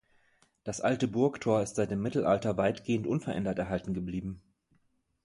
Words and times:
Das 0.63 0.81
"Alte 0.81 1.07
Burgtor" 1.07 1.61
ist 1.61 1.75
seit 1.75 1.91
dem 1.91 2.01
Mittelalter 2.01 2.57
weitgehend 2.57 3.05
unverändert 3.05 3.59
erhalten 3.59 3.93
geblieben. 3.93 4.41